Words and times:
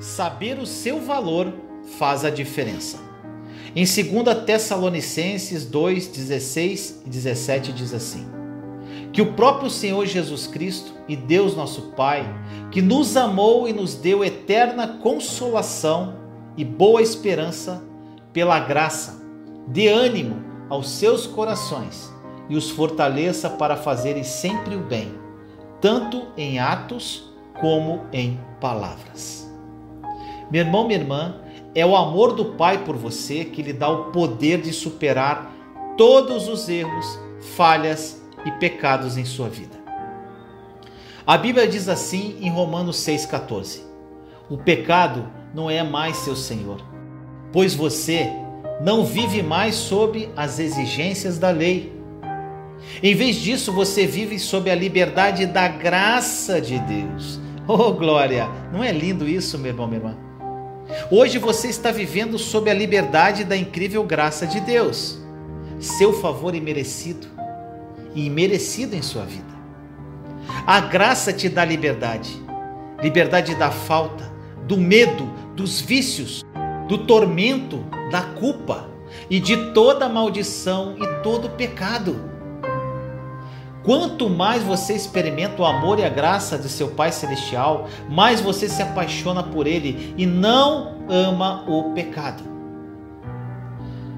saber 0.00 0.58
o 0.58 0.66
seu 0.66 1.00
valor 1.00 1.52
faz 1.98 2.24
a 2.24 2.30
diferença. 2.30 2.98
Em 3.76 3.84
2 3.84 4.44
Tessalonicenses 4.44 5.64
2, 5.64 6.08
16 6.08 7.02
e 7.06 7.08
17 7.08 7.72
diz 7.72 7.94
assim: 7.94 8.26
Que 9.12 9.22
o 9.22 9.34
próprio 9.34 9.70
Senhor 9.70 10.04
Jesus 10.06 10.46
Cristo 10.46 10.92
e 11.06 11.14
Deus 11.14 11.54
nosso 11.54 11.92
Pai, 11.92 12.26
que 12.72 12.82
nos 12.82 13.16
amou 13.16 13.68
e 13.68 13.72
nos 13.72 13.94
deu 13.94 14.24
eterna 14.24 14.98
consolação 15.00 16.16
e 16.56 16.64
boa 16.64 17.00
esperança 17.00 17.82
pela 18.32 18.58
graça, 18.58 19.22
dê 19.68 19.86
ânimo 19.86 20.42
aos 20.68 20.90
seus 20.90 21.26
corações 21.26 22.10
e 22.48 22.56
os 22.56 22.70
fortaleça 22.70 23.48
para 23.48 23.76
fazerem 23.76 24.24
sempre 24.24 24.74
o 24.74 24.80
bem, 24.80 25.14
tanto 25.80 26.26
em 26.36 26.58
atos 26.58 27.30
como 27.60 28.04
em 28.12 28.40
palavras. 28.60 29.49
Meu 30.50 30.62
irmão, 30.62 30.86
minha 30.86 30.98
irmã, 30.98 31.36
é 31.74 31.86
o 31.86 31.94
amor 31.94 32.34
do 32.34 32.44
Pai 32.44 32.84
por 32.84 32.96
você 32.96 33.44
que 33.44 33.62
lhe 33.62 33.72
dá 33.72 33.88
o 33.88 34.06
poder 34.06 34.60
de 34.60 34.72
superar 34.72 35.54
todos 35.96 36.48
os 36.48 36.68
erros, 36.68 37.18
falhas 37.56 38.20
e 38.44 38.50
pecados 38.52 39.16
em 39.16 39.24
sua 39.24 39.48
vida. 39.48 39.78
A 41.26 41.38
Bíblia 41.38 41.68
diz 41.68 41.88
assim 41.88 42.36
em 42.40 42.50
Romanos 42.50 42.96
6,14: 42.96 43.82
O 44.48 44.58
pecado 44.58 45.28
não 45.54 45.70
é 45.70 45.82
mais 45.84 46.16
seu 46.16 46.34
senhor, 46.34 46.82
pois 47.52 47.74
você 47.74 48.28
não 48.80 49.04
vive 49.04 49.42
mais 49.42 49.76
sob 49.76 50.28
as 50.36 50.58
exigências 50.58 51.38
da 51.38 51.50
lei. 51.50 51.92
Em 53.02 53.14
vez 53.14 53.36
disso, 53.36 53.72
você 53.72 54.06
vive 54.06 54.38
sob 54.38 54.70
a 54.70 54.74
liberdade 54.74 55.46
da 55.46 55.68
graça 55.68 56.60
de 56.60 56.78
Deus. 56.80 57.38
Oh, 57.68 57.92
glória! 57.92 58.48
Não 58.72 58.82
é 58.82 58.90
lindo 58.90 59.28
isso, 59.28 59.58
meu 59.58 59.70
irmão, 59.70 59.86
minha 59.86 60.00
irmã? 60.00 60.29
Hoje 61.10 61.38
você 61.38 61.68
está 61.68 61.90
vivendo 61.90 62.38
sob 62.38 62.70
a 62.70 62.74
liberdade 62.74 63.44
da 63.44 63.56
incrível 63.56 64.04
graça 64.04 64.46
de 64.46 64.60
Deus, 64.60 65.18
seu 65.78 66.12
favor 66.12 66.54
imerecido 66.54 67.26
e 68.14 68.26
imerecido 68.26 68.94
em 68.94 69.02
sua 69.02 69.24
vida. 69.24 69.50
A 70.66 70.80
graça 70.80 71.32
te 71.32 71.48
dá 71.48 71.64
liberdade, 71.64 72.30
liberdade 73.02 73.54
da 73.54 73.70
falta, 73.70 74.30
do 74.66 74.76
medo, 74.76 75.28
dos 75.54 75.80
vícios, 75.80 76.44
do 76.88 76.98
tormento, 76.98 77.84
da 78.10 78.22
culpa 78.22 78.88
e 79.28 79.40
de 79.40 79.72
toda 79.72 80.08
maldição 80.08 80.96
e 80.98 81.22
todo 81.22 81.50
pecado. 81.50 82.29
Quanto 83.82 84.28
mais 84.28 84.62
você 84.62 84.92
experimenta 84.92 85.62
o 85.62 85.64
amor 85.64 85.98
e 85.98 86.04
a 86.04 86.08
graça 86.08 86.58
de 86.58 86.68
seu 86.68 86.88
Pai 86.88 87.10
Celestial, 87.12 87.88
mais 88.08 88.40
você 88.40 88.68
se 88.68 88.82
apaixona 88.82 89.42
por 89.42 89.66
Ele 89.66 90.14
e 90.18 90.26
não 90.26 90.96
ama 91.08 91.64
o 91.66 91.94
pecado. 91.94 92.42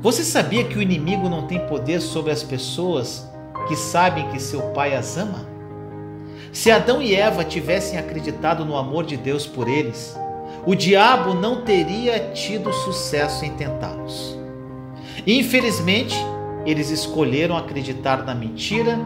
Você 0.00 0.24
sabia 0.24 0.64
que 0.64 0.76
o 0.76 0.82
inimigo 0.82 1.28
não 1.28 1.46
tem 1.46 1.60
poder 1.66 2.00
sobre 2.00 2.32
as 2.32 2.42
pessoas 2.42 3.30
que 3.68 3.76
sabem 3.76 4.28
que 4.30 4.40
seu 4.40 4.60
Pai 4.72 4.96
as 4.96 5.16
ama? 5.16 5.46
Se 6.52 6.70
Adão 6.70 7.00
e 7.00 7.14
Eva 7.14 7.44
tivessem 7.44 7.98
acreditado 7.98 8.64
no 8.64 8.76
amor 8.76 9.04
de 9.04 9.16
Deus 9.16 9.46
por 9.46 9.68
eles, 9.68 10.18
o 10.66 10.74
diabo 10.74 11.34
não 11.34 11.62
teria 11.62 12.32
tido 12.34 12.72
sucesso 12.72 13.44
em 13.44 13.52
tentá-los. 13.52 14.36
Infelizmente, 15.24 16.16
eles 16.66 16.90
escolheram 16.90 17.56
acreditar 17.56 18.24
na 18.24 18.34
mentira 18.34 18.98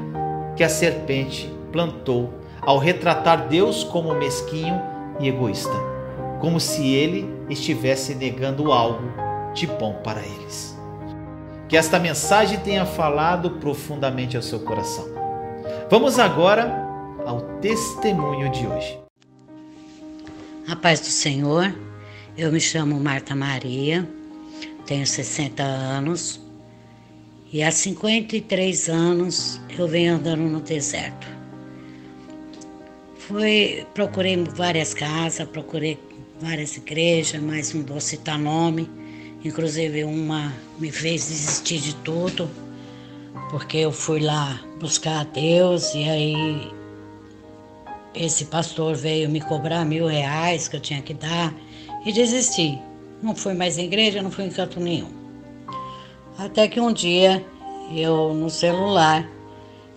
que 0.56 0.64
a 0.64 0.68
serpente 0.68 1.52
plantou 1.70 2.32
ao 2.62 2.78
retratar 2.78 3.48
Deus 3.48 3.84
como 3.84 4.14
mesquinho 4.14 4.80
e 5.20 5.28
egoísta, 5.28 5.74
como 6.40 6.58
se 6.58 6.92
ele 6.92 7.28
estivesse 7.48 8.14
negando 8.14 8.72
algo 8.72 9.04
de 9.54 9.66
bom 9.66 10.00
para 10.02 10.20
eles. 10.20 10.76
Que 11.68 11.76
esta 11.76 11.98
mensagem 11.98 12.58
tenha 12.60 12.86
falado 12.86 13.52
profundamente 13.52 14.36
ao 14.36 14.42
seu 14.42 14.60
coração. 14.60 15.04
Vamos 15.90 16.18
agora 16.18 16.84
ao 17.24 17.40
testemunho 17.60 18.50
de 18.50 18.66
hoje. 18.66 18.98
A 20.68 20.74
paz 20.74 21.00
do 21.00 21.06
Senhor, 21.06 21.72
eu 22.36 22.50
me 22.50 22.60
chamo 22.60 22.98
Marta 22.98 23.34
Maria, 23.34 24.08
tenho 24.84 25.06
60 25.06 25.62
anos, 25.62 26.40
e 27.56 27.62
há 27.62 27.70
53 27.70 28.90
anos 28.90 29.58
eu 29.78 29.88
venho 29.88 30.16
andando 30.16 30.42
no 30.42 30.60
deserto. 30.60 31.26
Fui, 33.16 33.86
procurei 33.94 34.36
várias 34.36 34.92
casas, 34.92 35.48
procurei 35.48 35.98
várias 36.38 36.76
igrejas, 36.76 37.40
mas 37.40 37.72
não 37.72 37.82
vou 37.82 37.98
citar 37.98 38.38
nome. 38.38 38.90
Inclusive 39.42 40.04
uma 40.04 40.52
me 40.78 40.92
fez 40.92 41.28
desistir 41.28 41.78
de 41.78 41.94
tudo, 41.94 42.46
porque 43.50 43.78
eu 43.78 43.90
fui 43.90 44.20
lá 44.20 44.62
buscar 44.78 45.20
a 45.20 45.24
Deus 45.24 45.94
e 45.94 46.04
aí 46.04 46.70
esse 48.14 48.44
pastor 48.44 48.94
veio 48.94 49.30
me 49.30 49.40
cobrar 49.40 49.82
mil 49.86 50.06
reais 50.06 50.68
que 50.68 50.76
eu 50.76 50.80
tinha 50.80 51.00
que 51.00 51.14
dar 51.14 51.54
e 52.04 52.12
desisti. 52.12 52.78
Não 53.22 53.34
fui 53.34 53.54
mais 53.54 53.78
em 53.78 53.86
igreja, 53.86 54.20
não 54.20 54.30
fui 54.30 54.44
em 54.44 54.50
canto 54.50 54.78
nenhum. 54.78 55.25
Até 56.38 56.68
que 56.68 56.78
um 56.78 56.92
dia, 56.92 57.42
eu 57.90 58.34
no 58.34 58.50
celular, 58.50 59.26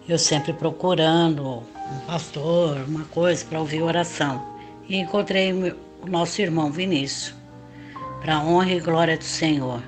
eu 0.07 0.17
sempre 0.17 0.53
procurando 0.53 1.63
um 1.91 1.99
pastor, 2.07 2.77
uma 2.87 3.03
coisa 3.05 3.43
para 3.45 3.59
ouvir 3.59 3.81
oração. 3.81 4.41
E 4.87 4.95
encontrei 4.95 5.51
o 5.51 5.75
nosso 6.07 6.41
irmão 6.41 6.71
Vinícius, 6.71 7.35
para 8.21 8.39
honra 8.39 8.71
e 8.71 8.79
glória 8.79 9.17
do 9.17 9.23
Senhor. 9.23 9.83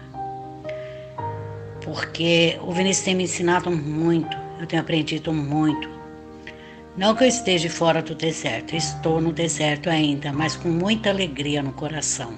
Porque 1.82 2.60
o 2.62 2.74
Vinícius 2.74 3.06
tem 3.06 3.16
me 3.16 3.24
ensinado 3.24 3.72
muito, 3.72 4.38
eu 4.60 4.68
tenho 4.68 4.82
aprendido 4.82 5.32
muito. 5.32 5.90
Não 6.98 7.16
que 7.16 7.24
eu 7.24 7.28
esteja 7.30 7.70
fora 7.70 8.02
do 8.02 8.14
deserto, 8.14 8.76
estou 8.76 9.22
no 9.22 9.32
deserto 9.32 9.90
ainda, 9.90 10.34
mas 10.34 10.58
com 10.58 10.68
muita 10.68 11.10
alegria 11.10 11.64
no 11.64 11.72
coração. 11.72 12.34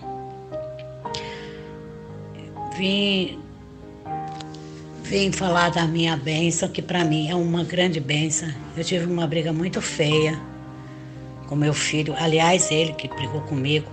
Vim 2.77 3.42
vim 5.03 5.31
falar 5.31 5.69
da 5.69 5.85
minha 5.85 6.15
bênção, 6.15 6.67
que 6.69 6.81
para 6.81 7.03
mim 7.03 7.29
é 7.29 7.35
uma 7.35 7.63
grande 7.63 7.99
bênção. 7.99 8.49
Eu 8.75 8.83
tive 8.83 9.05
uma 9.05 9.27
briga 9.27 9.51
muito 9.51 9.81
feia 9.81 10.39
com 11.47 11.55
meu 11.55 11.73
filho, 11.73 12.15
aliás, 12.17 12.71
ele 12.71 12.93
que 12.93 13.07
brigou 13.07 13.41
comigo, 13.41 13.87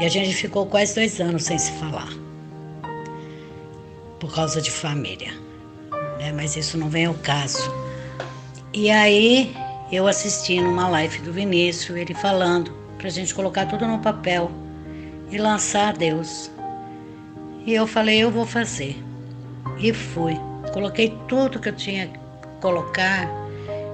e 0.00 0.04
a 0.04 0.08
gente 0.08 0.34
ficou 0.34 0.66
quase 0.66 0.94
dois 0.94 1.20
anos 1.20 1.44
sem 1.44 1.58
se 1.58 1.70
falar, 1.72 2.08
por 4.18 4.34
causa 4.34 4.60
de 4.60 4.70
família. 4.70 5.32
Né? 6.18 6.32
Mas 6.34 6.56
isso 6.56 6.78
não 6.78 6.88
vem 6.88 7.04
ao 7.04 7.14
caso. 7.14 7.70
E 8.72 8.90
aí 8.90 9.54
eu 9.92 10.06
assisti 10.06 10.60
numa 10.60 10.88
live 10.88 11.18
do 11.18 11.32
Vinícius, 11.32 11.96
ele 11.96 12.14
falando 12.14 12.72
para 12.96 13.08
a 13.08 13.10
gente 13.10 13.34
colocar 13.34 13.66
tudo 13.66 13.86
no 13.86 13.98
papel 13.98 14.50
e 15.30 15.36
lançar 15.36 15.90
a 15.90 15.92
Deus. 15.92 16.50
E 17.66 17.74
eu 17.74 17.86
falei, 17.86 18.18
eu 18.18 18.30
vou 18.30 18.46
fazer. 18.46 18.96
E 19.78 19.92
fui. 19.92 20.38
Coloquei 20.72 21.16
tudo 21.28 21.58
que 21.58 21.68
eu 21.68 21.76
tinha 21.76 22.06
que 22.06 22.18
colocar 22.60 23.28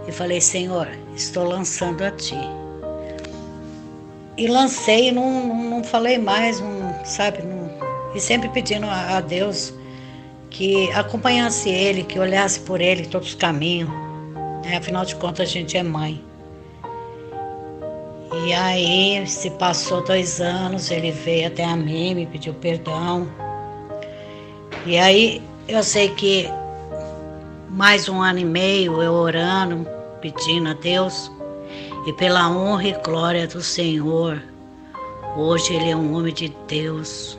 e 0.06 0.12
falei, 0.12 0.40
Senhor, 0.40 0.88
estou 1.14 1.44
lançando 1.44 2.02
a 2.04 2.10
Ti. 2.10 2.38
E 4.36 4.46
lancei, 4.46 5.10
não, 5.10 5.54
não 5.54 5.84
falei 5.84 6.16
mais, 6.18 6.60
não, 6.60 6.94
sabe? 7.04 7.42
Não, 7.42 7.70
e 8.14 8.20
sempre 8.20 8.48
pedindo 8.48 8.86
a, 8.86 9.16
a 9.16 9.20
Deus 9.20 9.74
que 10.50 10.90
acompanhasse 10.92 11.68
Ele, 11.68 12.04
que 12.04 12.18
olhasse 12.18 12.60
por 12.60 12.80
Ele 12.80 13.06
todos 13.06 13.28
os 13.28 13.34
caminhos. 13.34 13.90
Né? 14.64 14.76
Afinal 14.76 15.04
de 15.04 15.16
contas, 15.16 15.48
a 15.48 15.52
gente 15.52 15.76
é 15.76 15.82
mãe. 15.82 16.24
E 18.46 18.52
aí, 18.52 19.26
se 19.26 19.50
passou 19.50 20.04
dois 20.04 20.40
anos, 20.40 20.90
ele 20.90 21.10
veio 21.10 21.48
até 21.48 21.64
a 21.64 21.74
mim, 21.74 22.14
me 22.14 22.26
pediu 22.26 22.54
perdão. 22.54 23.26
E 24.86 24.96
aí, 24.98 25.42
eu 25.68 25.82
sei 25.82 26.08
que 26.08 26.48
mais 27.68 28.08
um 28.08 28.22
ano 28.22 28.38
e 28.38 28.44
meio 28.44 29.02
eu 29.02 29.12
orando, 29.12 29.86
pedindo 30.18 30.70
a 30.70 30.72
Deus, 30.72 31.30
e 32.06 32.12
pela 32.14 32.50
honra 32.50 32.88
e 32.88 32.92
glória 33.04 33.46
do 33.46 33.60
Senhor, 33.60 34.42
hoje 35.36 35.74
ele 35.74 35.90
é 35.90 35.96
um 35.96 36.16
homem 36.16 36.32
de 36.32 36.48
Deus. 36.66 37.38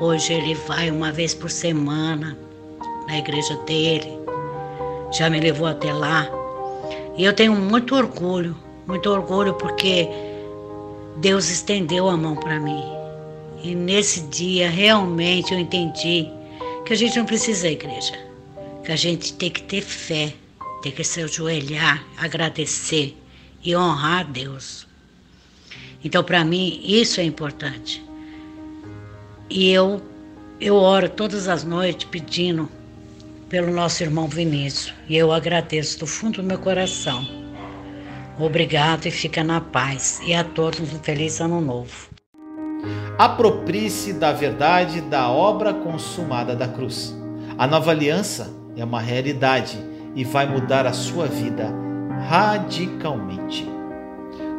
Hoje 0.00 0.32
ele 0.32 0.54
vai 0.66 0.90
uma 0.90 1.12
vez 1.12 1.32
por 1.32 1.48
semana 1.48 2.36
na 3.06 3.18
igreja 3.18 3.56
dele. 3.58 4.18
Já 5.12 5.30
me 5.30 5.38
levou 5.38 5.68
até 5.68 5.92
lá. 5.92 6.28
E 7.16 7.24
eu 7.24 7.32
tenho 7.32 7.52
muito 7.54 7.94
orgulho, 7.94 8.56
muito 8.84 9.08
orgulho 9.08 9.54
porque 9.54 10.08
Deus 11.18 11.48
estendeu 11.48 12.08
a 12.08 12.16
mão 12.16 12.34
para 12.34 12.58
mim. 12.58 12.82
E 13.62 13.76
nesse 13.76 14.22
dia 14.22 14.68
realmente 14.68 15.54
eu 15.54 15.60
entendi 15.60 16.28
que 16.84 16.92
a 16.92 16.96
gente 16.96 17.18
não 17.18 17.24
precisa 17.24 17.66
à 17.66 17.70
igreja, 17.70 18.12
que 18.84 18.92
a 18.92 18.96
gente 18.96 19.32
tem 19.34 19.50
que 19.50 19.62
ter 19.62 19.80
fé, 19.80 20.34
tem 20.82 20.92
que 20.92 21.02
se 21.02 21.22
ajoelhar, 21.22 22.04
agradecer 22.16 23.16
e 23.62 23.74
honrar 23.74 24.20
a 24.20 24.22
Deus. 24.24 24.86
Então, 26.04 26.22
para 26.22 26.44
mim, 26.44 26.82
isso 26.84 27.20
é 27.20 27.24
importante. 27.24 28.04
E 29.48 29.70
eu, 29.70 30.02
eu 30.60 30.74
oro 30.74 31.08
todas 31.08 31.48
as 31.48 31.64
noites 31.64 32.06
pedindo 32.10 32.68
pelo 33.48 33.72
nosso 33.72 34.02
irmão 34.02 34.28
Vinícius. 34.28 34.92
E 35.08 35.16
eu 35.16 35.32
agradeço 35.32 36.00
do 36.00 36.06
fundo 36.06 36.42
do 36.42 36.42
meu 36.42 36.58
coração. 36.58 37.26
Obrigado 38.38 39.06
e 39.06 39.10
fica 39.10 39.42
na 39.42 39.60
paz. 39.60 40.20
E 40.26 40.34
a 40.34 40.44
todos 40.44 40.80
um 40.80 40.98
feliz 40.98 41.40
ano 41.40 41.60
novo. 41.60 42.10
Aproprie-se 43.18 44.12
da 44.12 44.32
verdade 44.32 45.00
da 45.00 45.30
obra 45.30 45.72
consumada 45.72 46.54
da 46.56 46.66
cruz. 46.66 47.14
A 47.56 47.66
nova 47.66 47.90
aliança 47.90 48.50
é 48.76 48.84
uma 48.84 49.00
realidade 49.00 49.78
e 50.14 50.24
vai 50.24 50.46
mudar 50.46 50.86
a 50.86 50.92
sua 50.92 51.26
vida 51.26 51.72
radicalmente. 52.28 53.68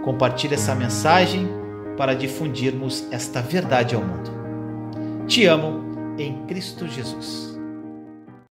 Compartilhe 0.04 0.54
essa 0.54 0.76
mensagem 0.76 1.48
para 1.98 2.14
difundirmos 2.14 3.08
esta 3.12 3.42
verdade 3.42 3.96
ao 3.96 4.02
mundo. 4.02 4.32
Te 5.28 5.46
amo 5.46 6.16
em 6.18 6.46
Cristo 6.46 6.88
Jesus. 6.88 7.55